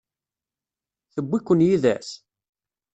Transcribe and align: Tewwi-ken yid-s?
Tewwi-ken 1.13 1.65
yid-s? 1.67 2.09